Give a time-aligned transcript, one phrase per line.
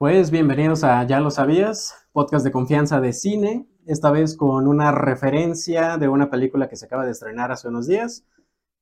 [0.00, 4.92] Pues bienvenidos a Ya lo sabías, podcast de confianza de cine, esta vez con una
[4.92, 8.24] referencia de una película que se acaba de estrenar hace unos días,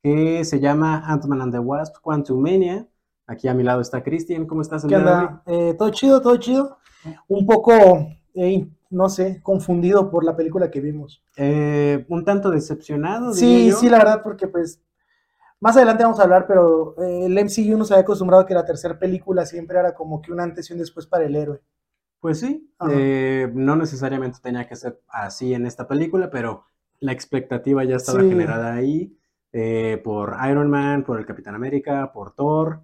[0.01, 2.87] que se llama Ant-Man and the Wasp, Quantumania.
[3.27, 4.85] Aquí a mi lado está Cristian, ¿cómo estás?
[4.85, 5.43] el ¿Qué onda?
[5.47, 6.79] Eh, todo chido, todo chido.
[7.27, 11.25] Un poco, eh, no sé, confundido por la película que vimos.
[11.37, 13.35] Eh, un tanto decepcionado.
[13.35, 13.77] Sí, diría yo.
[13.77, 14.81] sí, la verdad, porque pues
[15.61, 18.65] más adelante vamos a hablar, pero eh, el MCU nos había acostumbrado a que la
[18.65, 21.61] tercera película siempre era como que un antes y un después para el héroe.
[22.21, 26.65] Pues sí, eh, no necesariamente tenía que ser así en esta película, pero
[27.01, 28.29] la expectativa ya estaba Sí.
[28.29, 29.17] generada ahí
[29.53, 32.81] eh, por Iron Man, por el Capitán América, por Thor.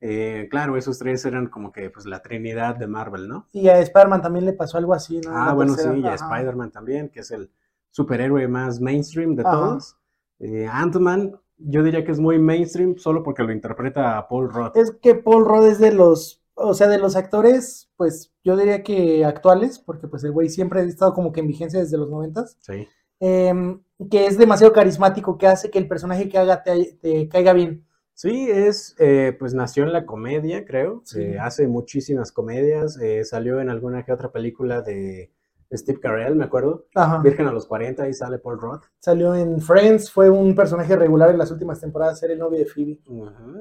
[0.00, 3.48] Eh, claro, esos tres eran como que pues la trinidad de Marvel, ¿no?
[3.52, 5.30] Y a Spider-Man también le pasó algo así, ¿no?
[5.30, 6.14] Ah, La bueno, tercera, sí, y a.
[6.14, 7.50] Spider-Man también, que es el
[7.90, 9.52] superhéroe más mainstream de Ajá.
[9.52, 9.96] todos.
[10.40, 14.76] Eh, Ant-Man, yo diría que es muy mainstream solo porque lo interpreta Paul Rudd.
[14.76, 18.82] Es que Paul Rudd es de los, o sea, de los actores, pues yo diría
[18.82, 22.10] que actuales, porque pues el güey siempre ha estado como que en vigencia desde los
[22.10, 22.56] noventas.
[22.60, 22.88] Sí.
[23.20, 27.52] em, que es demasiado carismático, que hace que el personaje que haga te, te caiga
[27.52, 27.86] bien.
[28.14, 31.02] Sí, es, eh, pues nació en la comedia, creo.
[31.04, 31.20] Sí.
[31.22, 32.96] Eh, hace muchísimas comedias.
[33.00, 35.32] eh, salió en alguna que otra película de
[35.76, 36.86] Steve Carell, me acuerdo.
[36.94, 37.18] Ajá.
[37.22, 38.80] Virgen a los 40, ahí sale Paul Rudd.
[39.00, 42.66] Salió en Friends, fue un personaje regular en las últimas temporadas, era el novio de
[42.66, 43.00] Phoebe.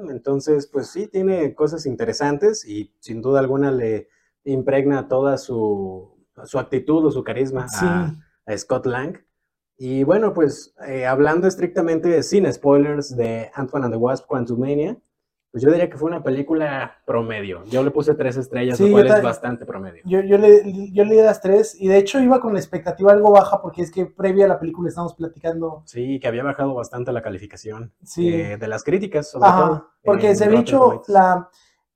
[0.09, 4.07] Entonces, pues sí, tiene cosas interesantes y sin duda alguna le
[4.45, 6.11] impregna toda su,
[6.45, 7.85] su actitud o su carisma Sí.
[7.85, 8.13] a,
[8.45, 9.17] a Scott Lang.
[9.77, 14.97] Y bueno, pues eh, hablando estrictamente sin spoilers de Ant-Man and the Wasp Quantumania,
[15.53, 17.63] pues yo diría que fue una película promedio.
[17.65, 20.01] Yo le puse tres estrellas, Sí, lo cual es ta- bastante promedio.
[20.03, 23.11] Yo, yo, le, yo le di las tres y de hecho iba con la expectativa
[23.11, 25.83] algo baja porque es que previa a la película estamos platicando.
[25.85, 28.33] Sí, que había bajado bastante la calificación Sí.
[28.33, 29.89] eh, de las críticas, sobre Ajá, todo.
[30.03, 31.47] porque se había hecho la...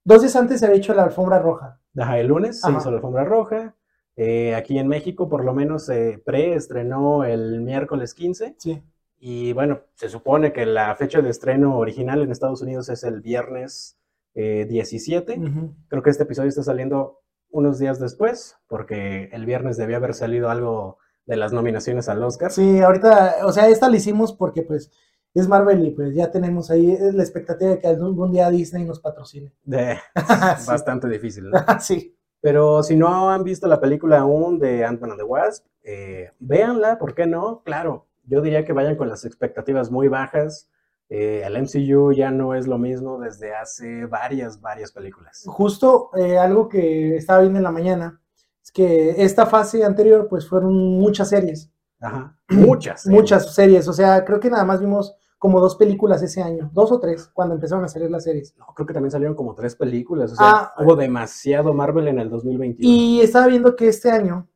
[0.04, 1.80] Dos días antes se había hecho la alfombra roja.
[1.98, 3.74] Ajá, el lunes se hizo la alfombra roja.
[4.16, 8.56] Eh, aquí en México, por lo menos, se preestrenó el miércoles 15.
[8.60, 8.84] Sí.
[9.20, 13.22] Y bueno, se supone que la fecha de estreno original en Estados Unidos es el
[13.22, 13.98] viernes
[14.36, 15.40] eh, 17.
[15.40, 15.74] Ujú.
[15.88, 20.50] Creo que este episodio está saliendo unos días después, porque el viernes debía haber salido
[20.50, 22.52] algo de las nominaciones al Oscar.
[22.52, 24.92] Sí, ahorita, o sea, esta la hicimos porque pues
[25.34, 29.00] es Marvel y pues ya tenemos ahí la expectativa de que algún día Disney nos
[29.00, 29.54] patrocine.
[29.66, 30.68] Sí.
[30.68, 31.60] bastante difícil, ¿no?
[31.80, 32.14] sí.
[32.40, 37.00] Pero si no han visto la película aún de Ant-Man and the Wasp, eh, véanla,
[37.00, 37.62] ¿por qué no?
[37.64, 40.70] Claro, yo diría que vayan con las expectativas muy bajas.
[41.10, 45.44] Eh, el MCU ya no es lo mismo desde hace varias, varias películas.
[45.48, 48.22] Justo eh, algo que estaba viendo en la mañana
[48.62, 51.72] es que esta fase anterior pues fueron muchas series,
[52.02, 53.08] Ajá, muchas.
[53.08, 53.10] ¿eh?
[53.10, 56.92] muchas series, o sea, creo que nada más vimos como dos películas ese año, dos
[56.92, 58.56] o tres, cuando empezaron a salir las series.
[58.58, 60.34] No, creo que también salieron como tres películas.
[60.34, 62.92] O sea, Ah, hubo demasiado Marvel en el 2021.
[62.92, 64.50] Y estaba viendo que este año,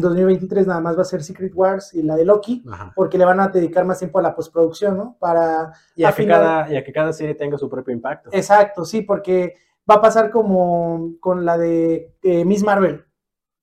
[0.00, 2.92] 2023, nada más va a ser Secret Wars y la de Loki, Ajá.
[2.94, 5.16] porque le van a dedicar más tiempo a la postproducción, ¿no?
[5.18, 8.30] Para Y a, que final- cada, y a que cada serie tenga su propio impacto.
[8.32, 9.54] Exacto, sí, porque
[9.90, 13.04] va a pasar como con la de eh, Miss Marvel,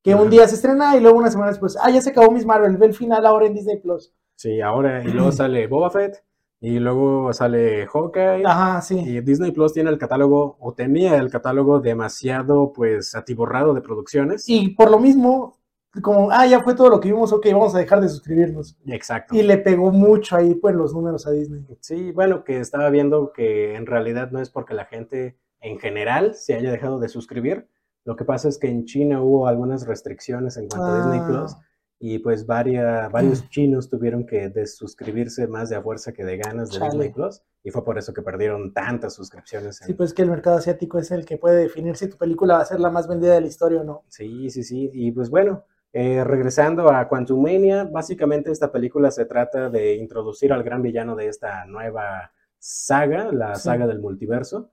[0.01, 0.21] que Ajá.
[0.21, 2.77] un día se estrena y luego una semana después, ah, ya se acabó Miss Marvel,
[2.77, 4.13] ve el final ahora en Disney Plus.
[4.35, 6.23] Sí, ahora, y luego sale Boba Fett,
[6.65, 8.43] y luego sale Hawkeye.
[8.45, 8.97] Ajá, sí.
[8.97, 14.47] Y Disney Plus tiene el catálogo, o tenía el catálogo demasiado, pues, atiborrado de producciones.
[14.47, 15.57] Y por lo mismo,
[16.01, 18.77] como, ah, ya fue todo lo que vimos, ok, vamos a dejar de suscribirnos.
[18.87, 19.35] Exacto.
[19.35, 21.65] Y le pegó mucho ahí, pues, los números a Disney.
[21.81, 26.33] Sí, bueno, que estaba viendo que en realidad no es porque la gente en general
[26.35, 27.67] se haya dejado de suscribir.
[28.05, 31.27] Lo que pasa es que en China hubo algunas restricciones en cuanto a Disney Ah.
[31.27, 31.55] Plus.
[31.99, 36.69] Y pues varia- varios chinos tuvieron que desuscribirse más de a fuerza que de ganas
[36.71, 36.89] de Chale.
[36.91, 37.41] Disney Plus.
[37.63, 39.79] Y fue por eso que perdieron tantas suscripciones.
[39.81, 42.55] en- Sí, pues que el mercado asiático es el que puede definir si tu película
[42.55, 44.03] va a ser la más vendida de la historia o no.
[44.09, 44.89] Sí, sí, sí.
[44.93, 50.63] Y pues bueno, eh, regresando a Quantumania, básicamente esta película se trata de introducir al
[50.63, 53.61] gran villano de esta nueva saga, la Sí.
[53.63, 54.71] saga del multiverso.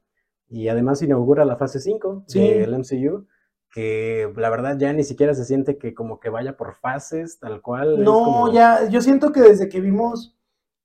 [0.48, 2.40] Y además inaugura la fase 5 Sí.
[2.40, 3.26] del MCU,
[3.72, 7.60] que la verdad ya ni siquiera se siente que como que vaya por fases, tal
[7.62, 8.02] cual.
[8.02, 10.36] No, como- ya, yo siento que desde que vimos,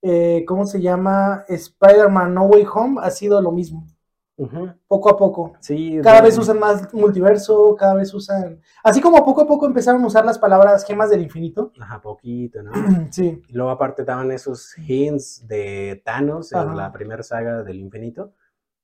[0.03, 1.45] eh, ¿cómo se llama?
[1.47, 3.88] Spider-Man No Way Home, ha sido lo mismo,
[4.37, 5.53] Ujú, poco a poco.
[5.61, 9.65] Sí, Cada de- vez usan más multiverso, cada vez usan, así como poco a poco
[9.65, 11.71] empezaron a usar las palabras gemas del infinito.
[11.79, 12.71] Ajá, poquito, ¿no?
[13.11, 16.75] Sí, Y luego aparte daban esos hints de Thanos en Ajá.
[16.75, 18.33] la primera saga del infinito.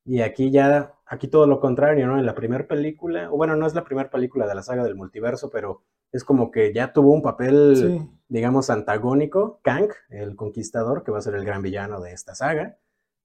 [0.05, 2.17] Y aquí ya, aquí todo lo contrario, ¿no?
[2.17, 4.95] En la primera película, o bueno, no es la primera película de la saga del
[4.95, 8.09] multiverso, pero es como que ya tuvo un papel, sí.
[8.29, 12.77] digamos, antagónico, Kang, el conquistador, que va a ser el gran villano de esta saga,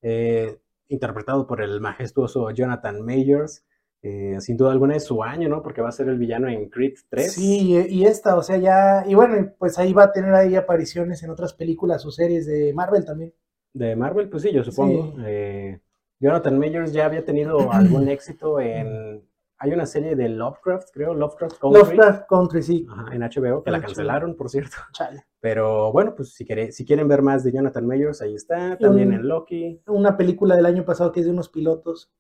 [0.02, 0.58] eh,
[0.88, 3.64] interpretado por el majestuoso Jonathan Majors.
[4.02, 5.62] Eh, sin duda alguna es su año, ¿no?
[5.62, 7.32] Porque va a ser el villano en Creed 3.
[7.32, 10.54] Sí, y, y esta, o sea, ya, y bueno, pues ahí va a tener ahí
[10.54, 13.32] apariciones en otras películas o series de Marvel también.
[13.72, 15.14] De Marvel, pues sí, yo supongo.
[15.16, 15.22] Sí.
[15.26, 15.80] Eh,
[16.20, 19.22] Jonathan Majors ya había tenido algún éxito en...
[19.58, 22.86] Hay una serie de Lovecraft, creo, Lovecraft Country, Lovecraft Country, sí.
[22.90, 23.86] ajá, en HBO, que la HBO.
[23.86, 24.76] cancelaron, por cierto.
[24.92, 25.24] Chale.
[25.40, 28.76] Pero bueno, pues si, quiere- si quieren ver más de Jonathan Majors, ahí está.
[28.76, 29.80] También Un- en Loki.
[29.86, 32.12] Una película del año pasado que es de unos pilotos.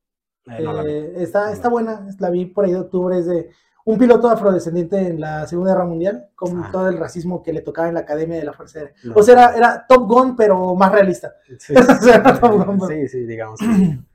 [0.46, 0.82] Eh, no la.
[0.84, 3.50] Eh, está, No está la buena, la vi por ahí de octubre, es de
[3.84, 6.70] un piloto afrodescendiente en la Segunda Guerra Mundial, con Ah.
[6.72, 8.94] todo el racismo que le tocaba en la Academia de la Fuerza Aérea.
[9.14, 11.34] O sea, era, era Top Gun, pero más realista.
[11.58, 11.74] Sí,
[12.88, 13.60] sí, sí, digamos.
[13.60, 13.98] que sí.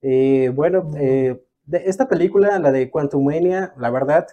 [0.00, 4.26] Eh, bueno, eh, de esta película, la de Quantumania, la verdad,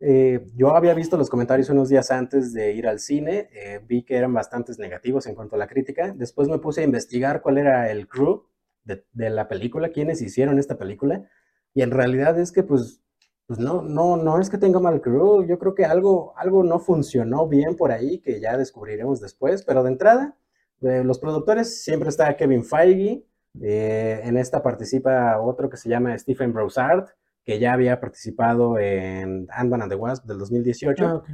[0.00, 4.04] eh, yo había visto los comentarios unos días antes de ir al cine, eh, vi
[4.04, 6.14] que eran bastantes negativos en cuanto a la crítica.
[6.16, 8.46] Después me puse a investigar cuál era el crew
[8.84, 11.28] de, de la película, quiénes hicieron esta película,
[11.74, 13.02] y en realidad es que, pues,
[13.46, 16.78] pues no, no, no es que tenga mal crew, yo creo que algo, algo no
[16.78, 20.38] funcionó bien por ahí, que ya descubriremos después, pero de entrada,
[20.80, 23.26] eh, los productores siempre está Kevin Feige,
[23.60, 27.06] eh, en esta participa otro que se llama Stephen Broussard,
[27.44, 31.28] que ya había participado en Ant-Man and the Wasp del 2018, Ah, ok.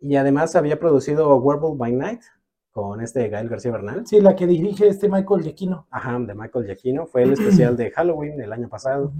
[0.00, 2.22] y además había producido Werewolf by Night
[2.70, 5.86] con este Gael García Bernal, Sí, la que dirige este Michael Giacchino.
[5.90, 9.12] ajá, de Michael Giacchino, fue el especial de Halloween el año pasado.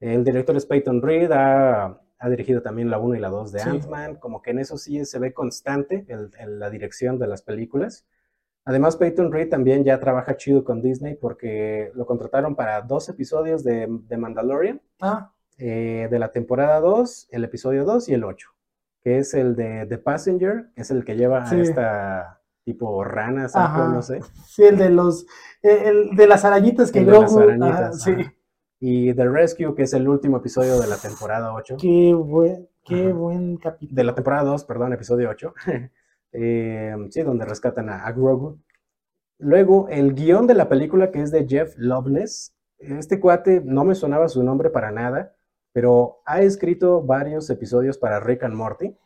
[0.00, 3.60] El director es Peyton Reed, ha, ha dirigido también la 1 y la 2 de
[3.60, 3.68] Sí.
[3.68, 7.40] Ant-Man, como que en eso sí se ve constante el- el- la dirección de las
[7.42, 8.06] películas.
[8.64, 13.64] Además, Peyton Reed también ya trabaja chido con Disney porque lo contrataron para dos episodios
[13.64, 18.48] de, de Mandalorian, Ah, eh, de la temporada 2, el episodio 2 y el 8,
[19.02, 21.56] que es el de The Passenger, que es el que lleva Sí.
[21.56, 23.88] a esta tipo rana, Ajá.
[23.88, 24.20] no sé.
[24.46, 25.26] sí, el de los,
[25.62, 28.10] eh, el de las arañitas que El de las arañitas, ajá, sí.
[28.12, 28.34] ajá.
[28.82, 31.76] Y The Rescue, que es el último episodio de la temporada 8.
[31.80, 33.12] Qué buen, qué Ajá.
[33.14, 33.94] buen capítulo.
[33.96, 35.54] de la temporada 2, perdón, episodio 8.
[36.32, 38.58] Eh, sí, donde rescatan a, a Grogu.
[39.38, 42.54] Luego, el guion de la película, que es de Jeff Loveness.
[42.78, 45.34] Este cuate no me sonaba su nombre para nada,
[45.72, 48.96] pero ha escrito varios episodios para Rick and Morty.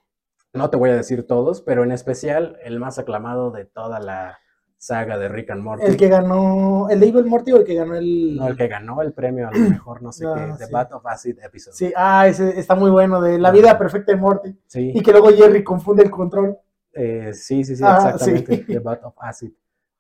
[0.53, 4.39] No te voy a decir todos, pero en especial el más aclamado de toda la
[4.77, 5.85] saga de Rick and Morty.
[5.87, 8.37] El que ganó, el de Evil Morty o el que ganó el...
[8.37, 10.73] No, el que ganó el premio a lo mejor, no sé Ah, qué, The sí.
[10.73, 11.75] Bat of Acid Episode.
[11.75, 14.57] Sí, ah, ese está muy bueno, de la vida perfecta de Morty.
[14.67, 14.93] Sí.
[14.95, 16.59] Y que luego Jerry confunde el control.
[16.95, 18.57] Eh, sí, sí, sí, Ah, exactamente.
[18.57, 18.65] sí.
[18.65, 19.53] The Bat of Acid.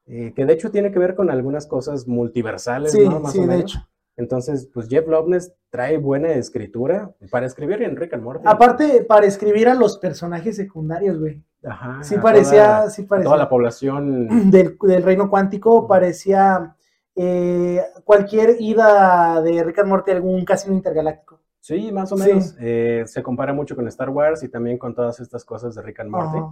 [0.06, 3.20] Eh, que de hecho tiene que ver con algunas cosas multiversales, Sí, ¿no?
[3.20, 3.62] Más sí, o de menos.
[3.62, 3.78] hecho.
[4.16, 8.44] Entonces, pues Jeff Loveness trae buena escritura para escribir en Rick and Morty.
[8.46, 11.42] Aparte, para escribir a los personajes secundarios, güey.
[11.64, 13.24] Ajá, Sí parecía, toda- sí parecía.
[13.24, 14.28] toda la población.
[14.50, 16.76] del, del reino cuántico parecía
[17.16, 21.40] eh, cualquier ida de Rick and Morty a algún casino intergaláctico.
[21.60, 22.28] Sí, más o Sí.
[22.28, 22.54] menos.
[22.60, 26.00] Eh, se compara mucho con Star Wars y también con todas estas cosas de Rick
[26.00, 26.38] and Morty.
[26.38, 26.50] Ajá.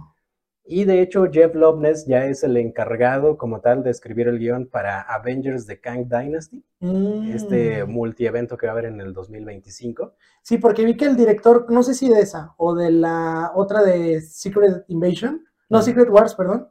[0.65, 4.65] Y de hecho, Jeff Loveness ya es el encargado como tal de escribir el guion
[4.67, 7.31] para Avengers The Kang Dynasty, Mm.
[7.33, 10.13] este multievento que va a haber en el 2025.
[10.41, 13.83] Sí, porque vi que el director, no sé si de esa o de la otra
[13.83, 15.81] de Secret Invasion, no.
[15.81, 16.69] Secret Wars, perdón,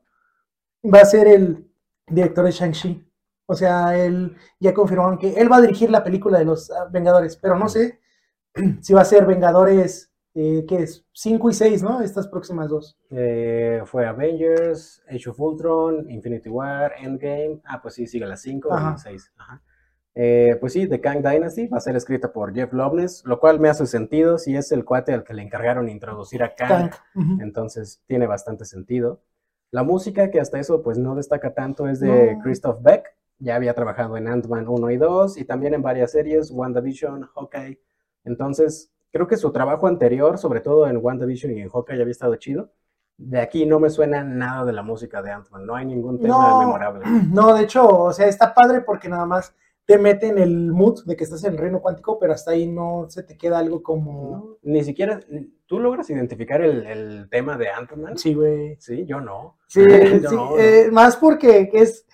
[0.85, 1.67] va a ser el
[2.09, 3.09] director de Shang-Chi.
[3.47, 7.37] O sea, él ya confirmaron que él va a dirigir la película de los Vengadores,
[7.37, 8.01] pero no sé
[8.81, 11.05] si va a ser Vengadores, eh, ¿qué es?
[11.13, 12.01] 5 y 6, ¿no?
[12.01, 12.99] Estas próximas dos.
[13.11, 17.61] Eh, fue Avengers, Age of Ultron, Infinity War, Endgame.
[17.65, 18.95] Ah, pues sí, sigue las 5 Ajá.
[18.97, 19.33] y 6.
[20.61, 23.69] pues sí, The Kang Dynasty va a ser escrita por Jeff Loveness, lo cual me
[23.69, 26.91] hace sentido si es el cuate al que le encargaron introducir a Kang.
[27.41, 29.21] Entonces tiene bastante sentido.
[29.71, 32.43] La música, que hasta eso pues no destaca tanto, es de No.
[32.43, 33.17] Christoph Beck.
[33.39, 37.81] Ya había trabajado en Ant-Man 1 y 2 y también en varias series, WandaVision, Hawkeye.
[38.25, 42.35] Entonces, creo que su trabajo anterior, sobre todo en WandaVision y en Hawkeye, había estado
[42.37, 42.73] chido.
[43.19, 46.51] De aquí no me suena nada de la música de Ant-Man, no hay ningún tema
[46.53, 47.05] No, memorable.
[47.33, 49.55] no, de hecho, o sea, está padre porque nada más
[49.85, 52.67] te mete en el mood de que estás en el reino cuántico, pero hasta ahí
[52.67, 54.31] no se te queda algo como...
[54.31, 55.21] No, ni siquiera,
[55.67, 58.17] tú logras identificar el, el tema de Ant-Man.
[58.17, 58.77] Sí, güey.
[58.81, 59.59] Sí, yo no.
[59.67, 59.81] Sí,
[60.23, 60.59] Yo sí, no, no.
[60.59, 62.07] eh, más porque es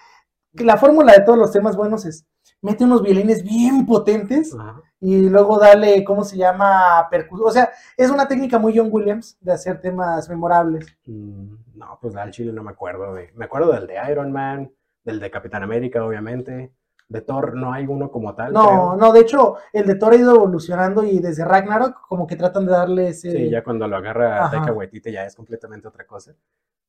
[0.55, 2.27] la fórmula de todos los temas buenos es
[2.63, 4.83] mete unos violines bien potentes Ajá.
[5.01, 7.07] Y luego dale, ¿cómo se llama?
[7.11, 10.87] Percu o sea, es una técnica muy John Williams de hacer temas memorables.
[11.07, 13.31] Mm, No, pues al chile no me acuerdo de.
[13.35, 14.73] Me acuerdo del de Iron Man,
[15.05, 16.73] del de Capitán América, obviamente.
[17.09, 18.53] De Thor no hay uno como tal.
[18.53, 18.97] No, creo.
[18.97, 22.67] no, de hecho, el de Thor ha ido evolucionando y desde Ragnarok como que tratan
[22.67, 23.31] de darle ese...
[23.33, 24.51] Sí, ya cuando lo agarra Ajá.
[24.59, 26.35] Taika Waititi ya es completamente otra cosa.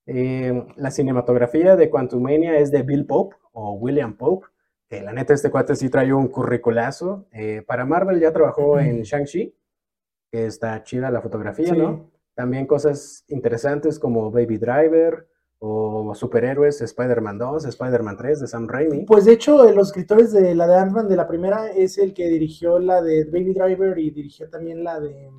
[0.06, 4.48] Eh, la cinematografía de Quantumania es de Bill Pope o William Pope,
[4.90, 7.28] que la neta este cuate sí trae un curriculazo.
[7.32, 9.56] Eh, para Marvel ya trabajó en Shang-Chi,
[10.32, 11.78] que está chida la fotografía, Sí.
[11.78, 12.10] ¿no?
[12.34, 15.28] También cosas interesantes como Baby Driver
[15.60, 19.06] o superhéroes, Spider-Man 2, Spider-Man 3 de Sam Raimi.
[19.06, 22.14] Pues de hecho, eh, los escritores de la de Ant-Man de la primera es el
[22.14, 25.30] que dirigió la de Baby Driver y dirigió también la de,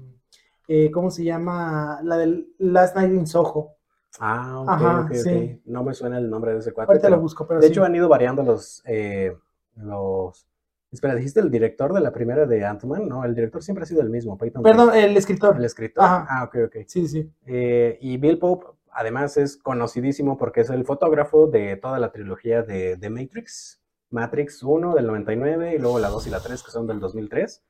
[0.68, 2.00] eh, ¿cómo se llama?
[2.04, 3.76] La de Last Night in Soho.
[4.18, 5.14] Ah, ok, Ajá, ok, ok.
[5.14, 5.62] sí.
[5.66, 6.90] No me suena el nombre de ese cuate.
[6.92, 7.72] Ahorita pero- lo busco, pero de sí.
[7.72, 9.36] hecho, han ido variando los, eh,
[9.76, 10.46] los...
[10.90, 13.08] Espera, ¿dijiste el director de la primera de Ant-Man?
[13.08, 14.74] No, el director siempre ha sido el mismo, Peyton Reed.
[14.74, 15.56] Perdón, el escritor.
[15.56, 16.02] El escritor.
[16.04, 16.26] Ajá.
[16.28, 16.76] Ah, ok, ok.
[16.88, 17.30] Sí, sí.
[17.46, 22.62] Eh, y Bill Pope, además, es conocidísimo porque es el fotógrafo de toda la trilogía
[22.64, 23.80] de, de Matrix.
[24.10, 27.62] Matrix 1 del 99 y luego la 2 y la 3 que son del 2003.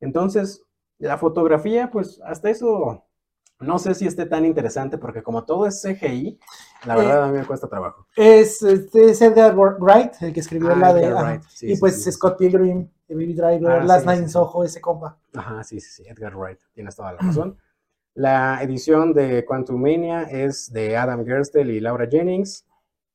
[0.00, 0.62] Entonces,
[0.98, 3.04] la fotografía, pues hasta eso
[3.60, 6.38] no sé si esté tan interesante porque como todo es CGI,
[6.84, 8.06] la Eh, verdad a mí me cuesta trabajo.
[8.16, 11.04] Es, este, es Edgar Wright, el que escribió Ah, la de.
[11.04, 11.24] Edgar.
[11.24, 12.12] Wright, sí, y sí, pues sí.
[12.12, 14.28] Scott Pilgrim, Baby Driver, Ah, Last Night in.
[14.28, 15.18] Soho, ese compa.
[15.34, 17.56] Ajá, sí, sí, sí, Edgar Wright, tienes toda la razón.
[18.14, 22.64] La edición de Quantum Mania es de Adam Gerstel y Laura Jennings.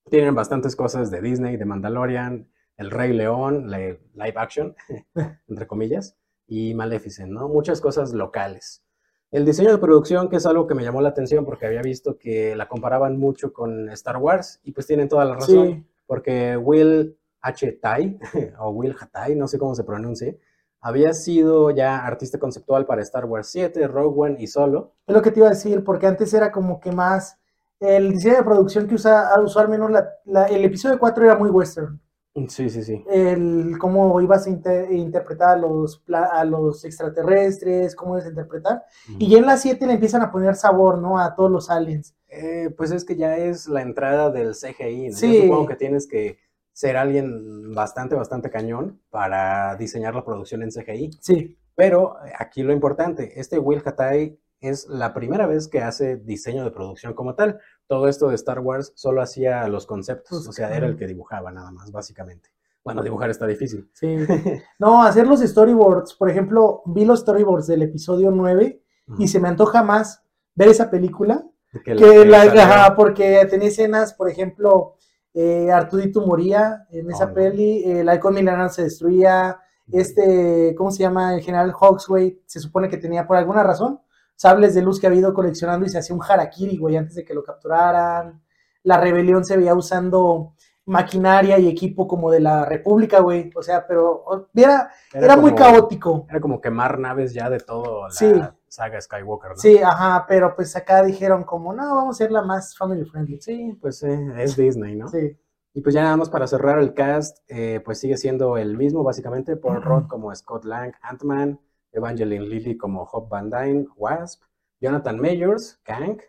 [0.10, 4.00] Tienen bastantes cosas de Disney, de Mandalorian, El Rey León, live
[4.36, 4.76] action,
[5.48, 6.16] entre comillas,
[6.48, 7.48] y Maleficent, ¿no?
[7.48, 8.84] Muchas cosas locales.
[9.32, 12.18] El diseño de producción, que es algo que me llamó la atención porque había visto
[12.18, 15.86] que la comparaban mucho con Star Wars, y pues tienen toda la razón Sí.
[16.06, 17.72] porque Will H.
[17.82, 18.20] Tai,
[18.60, 20.38] o Will Hatai, no sé cómo se pronuncie,
[20.82, 24.94] había sido ya artista conceptual para Star Wars 7, Rogue One y Solo.
[25.08, 27.38] Es lo que te iba a decir, porque antes era como que más.
[27.80, 31.36] El diseño de producción que usa, usó al menos la- la- el episodio 4 era
[31.36, 32.00] muy western.
[32.48, 33.04] Sí, sí, sí.
[33.10, 38.84] El cómo ibas a inter- interpretar a los, a los extraterrestres, cómo ibas a interpretar.
[39.20, 41.20] Y ya en la 7 le empiezan a poner sabor, ¿no?
[41.20, 42.16] A todos los aliens.
[42.30, 45.10] Eh, pues es que ya es la entrada del CGI.
[45.10, 45.12] ¿no?
[45.12, 45.42] Yo Sí.
[45.42, 46.38] supongo que tienes que
[46.72, 51.12] ser alguien bastante, bastante cañón para diseñar la producción en CGI.
[51.20, 56.16] Sí, Pero eh, aquí lo importante, este Will Hatai es la primera vez que hace
[56.18, 57.60] diseño de producción como tal.
[57.92, 61.08] Todo esto de Star Wars solo hacía los conceptos, Pues, o sea, era el que
[61.08, 62.50] dibujaba nada más, básicamente.
[62.86, 63.92] Bueno, dibujar está difícil.
[63.94, 64.16] sí.
[64.80, 66.14] No, hacer los storyboards.
[66.14, 68.82] Por ejemplo, vi los storyboards del episodio 9
[69.20, 70.24] y se me antoja más
[70.56, 71.46] ver esa película
[71.84, 74.96] que que la, ajá, porque tenía escenas, por ejemplo,
[75.34, 79.60] eh, Artudito moría en esa Oh, peli, el halcón milenario se destruía,
[79.92, 81.36] este, ¿cómo se llama?
[81.36, 84.00] El general Hawksway se supone que tenía por alguna razón
[84.42, 87.24] sables de luz que había ido coleccionando y se hacía un harakiri, güey, antes de
[87.24, 88.42] que lo capturaran.
[88.82, 93.52] La rebelión se veía usando maquinaria y equipo como de la República, güey.
[93.56, 96.26] O sea, pero era, era, muy caótico.
[96.28, 98.34] Era como quemar naves ya de todo la Sí.
[98.68, 99.58] saga Skywalker, ¿no?
[99.58, 103.40] Sí, ajá, pero pues acá dijeron como, no, vamos a hacerla más family friendly.
[103.40, 105.08] Sí, pues eh, es Disney, ¿no?
[105.08, 105.38] Sí.
[105.76, 109.04] Y pues ya nada más para cerrar el cast, eh, pues sigue siendo el mismo
[109.04, 111.60] básicamente, Paul Rudd como Scott Lang, Ant-Man,
[111.92, 114.44] Evangeline Lilly como Hope Van Dyne, Wasp,
[114.80, 116.22] Jonathan Majors, Kang,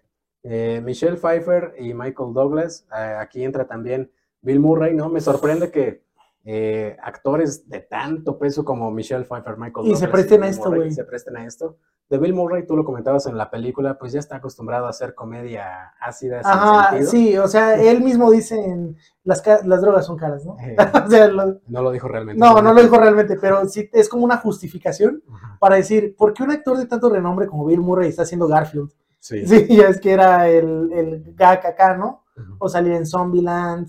[0.43, 2.87] eh, Michelle Pfeiffer y Michael Douglas.
[2.97, 5.09] Eh, aquí entra también Bill Murray, ¿no?
[5.09, 6.02] Me sorprende que
[6.45, 10.51] eh, actores de tanto peso como Michelle Pfeiffer, Michael Y Douglas se presten a Bill
[10.55, 10.93] esto, Murray güey.
[10.93, 11.77] se presten a esto.
[12.09, 15.15] De Bill Murray, tú lo comentabas en la película, pues ya está acostumbrado a hacer
[15.15, 16.41] comedia ácida.
[16.45, 20.57] Ajá, sí, o sea, él mismo dice en las, las drogas son caras, ¿no?
[20.61, 22.39] Eh, o sea, lo- no lo dijo realmente.
[22.41, 25.57] no, no lo dijo realmente, pero sí es como una justificación Ajá.
[25.61, 28.91] para decir, ¿por qué un actor de tanto renombre como Bill Murray está haciendo Garfield?
[29.21, 29.47] Sí.
[29.47, 32.25] Sí, ya es que era el, el gag acá, ¿no?
[32.37, 32.57] Ujú.
[32.59, 33.89] O salir en Zombieland,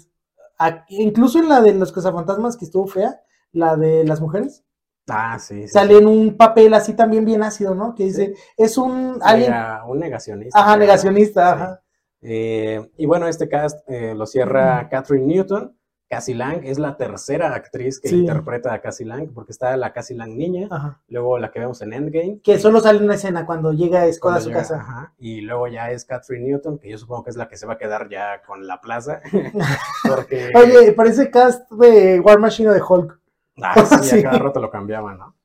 [0.60, 4.63] a- incluso en la de los cazafantasmas que estuvo fea, la de las mujeres,
[5.10, 5.63] Ah, sí.
[5.63, 7.93] sí, sale en un papel así también bien ácido, ¿no?
[7.93, 10.77] Que dice, es un alguien, Era un negacionista.
[10.77, 11.81] negacionista, ajá.
[12.22, 15.77] Eh, y bueno, este cast eh, lo cierra Catherine Newton.
[16.15, 18.20] Cassie Lang es la tercera actriz que Sí.
[18.22, 21.01] interpreta a Cassie Lang, porque está la Cassie Lang niña, Ajá.
[21.08, 22.39] luego la que vemos en Endgame.
[22.43, 24.75] Que solo sale una escena cuando llega Scott a su llega- casa.
[24.79, 27.65] ajá, y luego ya es Catherine Newton, que yo supongo que es la que se
[27.65, 29.22] va a quedar ya con la plaza.
[30.08, 33.20] porque Oye, parece cast de War Machine o de Hulk.
[33.62, 34.20] Ah, sí, Sí.
[34.20, 35.36] a cada rato lo cambiaban, ¿no?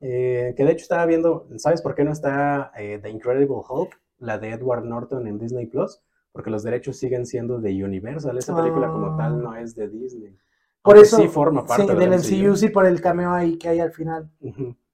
[0.00, 3.98] Eh, que de hecho estaba viendo, ¿sabes por qué no está eh, The Incredible Hulk,
[4.18, 6.00] la de Edward Norton en Disney Plus?
[6.36, 8.36] Porque los derechos siguen siendo de Universal.
[8.36, 9.16] Esa película como Ah.
[9.16, 10.36] tal no es de Disney.
[10.82, 13.56] Por Aunque eso, sí forma parte sí, del, del MCU, sí, por el cameo ahí
[13.56, 14.30] que hay al final.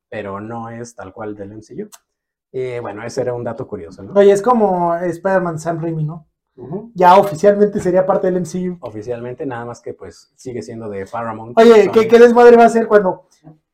[0.09, 1.89] Pero no es tal cual del MCU.
[2.53, 4.13] Eh, bueno, ese era un dato curioso, ¿no?
[4.13, 6.29] Oye, es como Spider-Man Sam Raimi, ¿no?
[6.95, 8.77] Ya oficialmente sería parte del MCU.
[8.81, 11.59] Oficialmente, nada más que pues sigue siendo de Paramount.
[11.59, 13.27] Oye, ¿qué, qué desmadre va a ser cuando...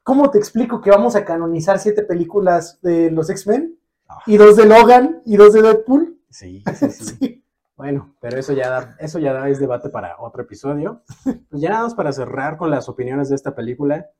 [0.03, 3.79] ¿Cómo te explico que vamos a canonizar siete películas de los X-Men?
[4.09, 4.21] Ah.
[4.27, 6.19] Y dos de Logan y dos de Deadpool.
[6.31, 7.05] Sí, sí, sí.
[7.21, 7.45] Sí.
[7.78, 11.02] Bueno, pero eso ya, da- eso ya da- es debate para otro episodio.
[11.49, 14.11] Pues ya nada más para cerrar con las opiniones de esta película.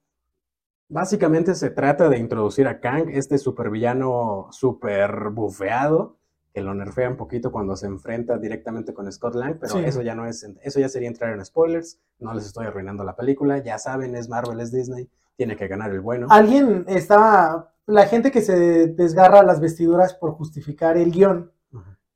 [0.89, 6.17] Básicamente se trata de introducir a Kang, este supervillano super bufeado,
[6.55, 9.85] que lo nerfea un poquito cuando se enfrenta directamente con Scott Lang, pero Sí.
[9.85, 13.17] eso ya no es, eso ya sería entrar en spoilers, no les estoy arruinando la
[13.17, 16.27] película, ya saben, es Marvel, es Disney, tiene que ganar el bueno.
[16.31, 21.53] Alguien estaba, la gente que se desgarra las vestiduras por justificar el guion.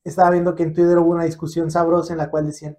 [0.04, 2.76] Estaba viendo que en Twitter hubo una discusión sabrosa en la cual decían,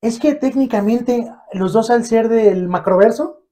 [0.00, 3.42] es que técnicamente los dos al ser del macroverso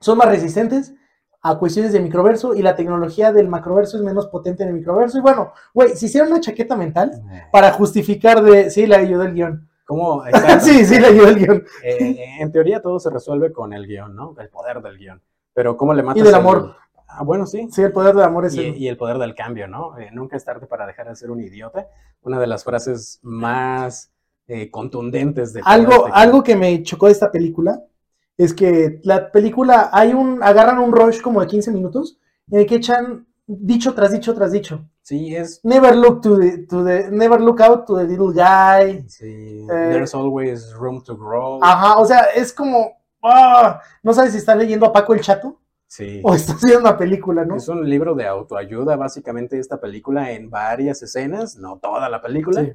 [0.00, 0.94] son más resistentes
[1.42, 5.18] a cuestiones de microverso y la tecnología del macroverso es menos potente en el microverso.
[5.18, 9.22] Y bueno, güey, si hicieron una chaqueta mental Eh, para justificar de, sí, le ayudó
[9.22, 9.68] el guion.
[9.84, 10.24] ¿Cómo?
[10.60, 11.64] Sí, sí, le ayudó el guion.
[11.84, 14.34] Eh, en teoría todo se resuelve con el guion, ¿no?
[14.38, 15.22] El poder del guion.
[15.54, 16.76] Pero ¿cómo le matas del el- amor.
[17.18, 17.68] Ah, bueno, sí.
[17.70, 18.76] Sí, el poder del amor es Y, el...
[18.76, 19.98] y el poder del cambio, ¿no?
[19.98, 21.86] Eh, nunca es tarde para dejar de ser un idiota.
[22.22, 24.10] Una de las frases más
[24.48, 27.82] eh, contundentes de Algo, este- algo que me chocó de esta película
[28.36, 32.18] es que la película hay un, agarran un rush como de 15 minutos
[32.50, 34.84] en el que echan dicho tras dicho tras dicho.
[35.02, 35.60] Sí, es.
[35.64, 39.04] Never look to the, to the never look out to the little guy.
[39.08, 41.60] Sí, Eh, there's always room to grow.
[41.62, 42.90] Ajá, o sea, es como,
[43.22, 45.60] ah, no sabes si estás leyendo a Paco el Chato
[45.96, 46.20] Sí.
[46.24, 47.56] o estás viendo una película, ¿no?
[47.56, 52.62] Es un libro de autoayuda, básicamente, esta película en varias escenas, no toda la película.
[52.64, 52.72] Sí.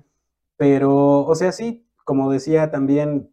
[0.58, 3.32] Pero, o sea, sí, como decía también,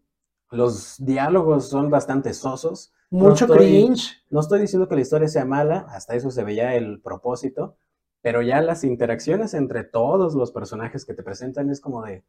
[0.51, 2.93] los diálogos son bastante sosos.
[3.11, 4.23] Mucho no estoy- cringe.
[4.31, 7.77] No estoy diciendo que la historia sea mala, hasta eso se veía el propósito,
[8.21, 12.25] pero ya las interacciones entre todos los personajes que te presentan es como de,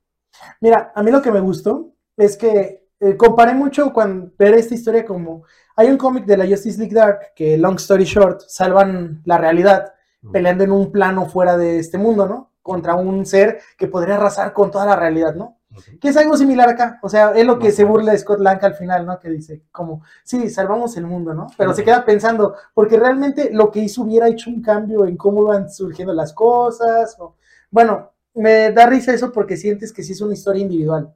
[0.61, 4.75] Mira, a mí lo que me gustó es que eh, comparé mucho cuando ver esta
[4.75, 5.43] historia como
[5.79, 9.93] hay un cómic de la Justice League Dark que long story short salvan la realidad
[10.33, 12.51] peleando en un plano fuera de este mundo, ¿no?
[12.61, 15.55] Contra un ser que podría arrasar con toda la realidad, ¿no?
[16.01, 16.99] Que es algo similar acá.
[17.01, 19.17] O sea, es lo que se burla de Scott Lang al final, ¿no?
[19.19, 21.47] Que dice, como, sí, salvamos el mundo, ¿no?
[21.57, 25.43] Pero se queda pensando, porque realmente lo que hizo hubiera hecho un cambio en cómo
[25.43, 27.15] iban surgiendo las cosas.
[27.19, 27.35] o-
[27.71, 31.13] Bueno, me da risa eso porque sientes que sí es una historia individual.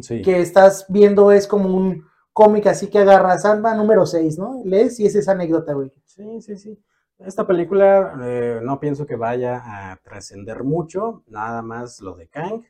[0.00, 4.60] sí, Que estás viendo es como un cómic así que agarras, alma número 6, ¿no?
[4.64, 5.90] Lees y es esa anécdota, güey.
[6.04, 6.78] sí, sí, sí.
[7.18, 12.64] Esta película eh, no pienso que vaya a trascender mucho, nada más lo de Kang.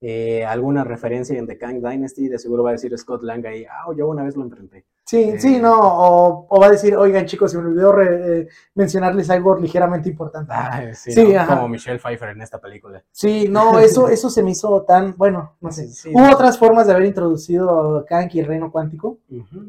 [0.00, 3.64] Eh, alguna referencia en The Kang Dynasty, de seguro va a decir Scott Lang ahí,
[3.64, 4.84] ah, yo una vez lo enfrenté.
[5.04, 5.40] Sí, Eh.
[5.40, 9.28] sí, no, o, o va a decir, oigan chicos, se me olvidó re- eh, mencionarles
[9.30, 10.52] algo ligeramente importante.
[10.54, 11.40] Ay, sí, Sí, ¿no?
[11.40, 11.56] ajá.
[11.56, 13.02] como Michelle Pfeiffer en esta película.
[13.10, 15.88] Sí, no, eso, eso se me hizo tan, bueno, no sé.
[15.88, 16.12] Sí.
[16.14, 19.18] Hubo otras formas de haber introducido Kang y el reino cuántico,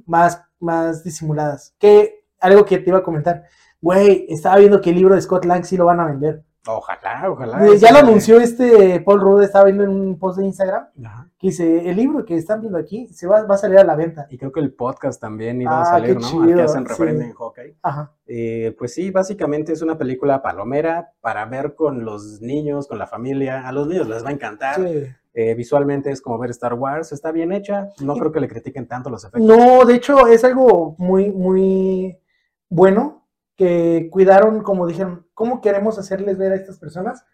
[0.06, 1.74] más, más disimuladas.
[1.80, 3.46] Que, algo que te iba a comentar,
[3.82, 6.44] güey, estaba viendo que el libro de Scott Lang sí lo van a vender.
[6.68, 7.66] Ojalá, ojalá.
[7.66, 10.88] Eh, ya sí, lo anunció este Paul Rudd, estaba viendo en un post de Instagram,
[11.04, 11.30] ajá.
[11.40, 13.96] que dice, el libro que están viendo aquí se va, va a salir a la
[13.96, 14.28] venta.
[14.30, 16.28] Y creo que el podcast también iba a Ah, salir, qué ¿no?
[16.28, 16.90] Al chido, que hacen sí.
[16.90, 17.78] referencia en Hawkeye.
[17.82, 18.12] Ajá.
[18.28, 23.08] Eh, pues sí, básicamente es una película palomera para ver con los niños, con la
[23.08, 23.68] familia.
[23.68, 24.76] A los niños les va a encantar.
[24.76, 25.04] Sí.
[25.34, 27.14] Eh, visualmente es como ver Star Wars.
[27.14, 27.88] Está bien hecha.
[28.02, 29.42] No creo que le critiquen tanto los efectos.
[29.42, 32.20] No, de hecho es algo muy, muy
[32.68, 33.19] bueno
[33.60, 37.26] que cuidaron, como dijeron, ¿cómo queremos hacerles ver a estas personas?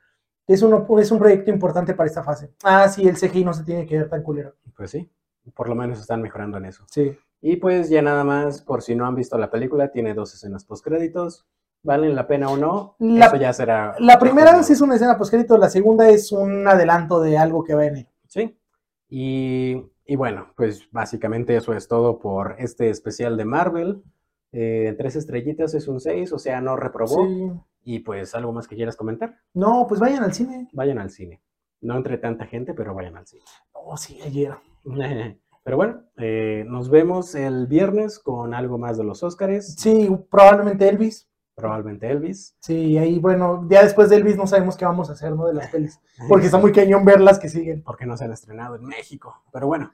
[0.48, 2.52] Es, uno, es un proyecto importante para esta fase.
[2.64, 4.56] Ah, sí, el CGI no se tiene que ver tan culero.
[4.76, 5.08] Pues sí,
[5.54, 6.84] por lo menos están mejorando en eso.
[6.90, 7.16] Sí.
[7.42, 10.66] Y pues ya nada más, por si no han visto la película, tiene dos escenas
[10.66, 11.46] postcréditos.
[11.84, 12.96] ¿Valen la pena o no?
[12.98, 13.96] La- eso ya será.
[14.00, 17.76] La primera sí es una escena postcrédito, la segunda es un adelanto de algo que
[17.76, 18.08] va a venir.
[18.28, 18.58] Sí.
[19.08, 24.04] Y, y bueno, pues básicamente eso es todo por este especial de Marvel.
[24.58, 27.26] Eh, tres estrellitas es un 6, o sea, no reprobó.
[27.28, 27.52] Sí.
[27.84, 30.70] Y pues algo más que quieras comentar, No, pues vayan al cine.
[30.72, 31.42] vayan al cine.
[31.82, 33.44] No entre tanta gente, pero vayan al cine.
[33.74, 34.56] Oh, sí, ayer.
[35.64, 40.88] Pero bueno, eh, nos vemos el viernes con algo más de los Óscares, Sí, probablemente
[40.88, 41.28] Elvis.
[41.56, 42.56] probablemente Elvis.
[42.60, 45.48] Sí, ahí, bueno, ya después de Elvis no sabemos qué vamos a hacer, ¿no?
[45.48, 46.00] De las pelis.
[46.30, 47.82] Porque está muy cañón ver las que siguen.
[47.84, 49.42] porque no se han estrenado en México.
[49.52, 49.92] Pero bueno,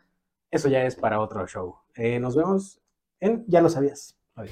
[0.52, 1.76] eso ya es para otro show.
[1.96, 2.82] Eh, nos vemos
[3.22, 3.46] en...
[3.48, 4.18] Ya lo sabías.
[4.36, 4.50] はい。